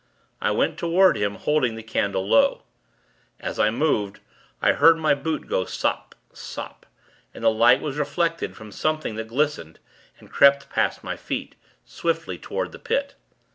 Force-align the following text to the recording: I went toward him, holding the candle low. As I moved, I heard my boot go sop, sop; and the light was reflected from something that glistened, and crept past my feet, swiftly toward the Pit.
I 0.41 0.49
went 0.49 0.79
toward 0.79 1.15
him, 1.15 1.35
holding 1.35 1.75
the 1.75 1.83
candle 1.83 2.27
low. 2.27 2.63
As 3.39 3.59
I 3.59 3.69
moved, 3.69 4.19
I 4.59 4.71
heard 4.73 4.97
my 4.97 5.13
boot 5.13 5.45
go 5.47 5.63
sop, 5.63 6.15
sop; 6.33 6.87
and 7.35 7.43
the 7.43 7.51
light 7.51 7.81
was 7.81 7.97
reflected 7.99 8.55
from 8.55 8.71
something 8.71 9.13
that 9.17 9.27
glistened, 9.27 9.77
and 10.17 10.31
crept 10.31 10.71
past 10.71 11.03
my 11.03 11.15
feet, 11.15 11.53
swiftly 11.85 12.39
toward 12.39 12.71
the 12.71 12.79
Pit. 12.79 13.13